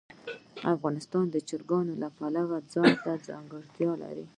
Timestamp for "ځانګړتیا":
3.27-3.91